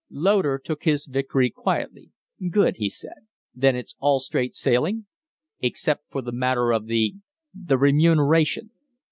[0.09, 2.09] Loder took his victory quietly.
[2.49, 3.27] "Good!" he said.
[3.53, 5.05] "Then it's all straight sailing?"
[5.59, 7.13] "Except for the matter of the
[7.53, 8.71] the remuneration."